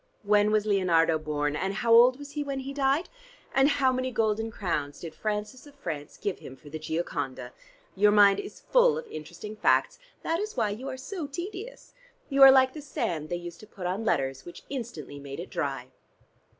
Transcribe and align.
When 0.23 0.49
was 0.49 0.65
Leonardo 0.65 1.19
born? 1.19 1.55
And 1.55 1.75
how 1.75 1.93
old 1.93 2.17
was 2.17 2.31
he 2.31 2.43
when 2.43 2.61
he 2.61 2.73
died? 2.73 3.07
And 3.53 3.69
how 3.69 3.93
many 3.93 4.09
golden 4.11 4.49
crowns 4.49 4.99
did 5.01 5.13
Francis 5.13 5.67
of 5.67 5.75
France 5.75 6.17
give 6.17 6.39
him 6.39 6.55
for 6.55 6.71
the 6.71 6.79
'Gioconda'? 6.79 7.53
Your 7.95 8.11
mind 8.11 8.39
is 8.39 8.61
full 8.61 8.97
of 8.97 9.05
interesting 9.05 9.55
facts. 9.55 9.99
That 10.23 10.39
is 10.39 10.57
why 10.57 10.71
you 10.71 10.89
are 10.89 10.97
so 10.97 11.27
tedious. 11.27 11.93
You 12.29 12.41
are 12.41 12.51
like 12.51 12.73
the 12.73 12.81
sand 12.81 13.29
they 13.29 13.35
used 13.35 13.59
to 13.59 13.67
put 13.67 13.85
on 13.85 14.03
letters, 14.03 14.43
which 14.43 14.63
instantly 14.71 15.19
made 15.19 15.39
it 15.39 15.51
dry." 15.51 15.89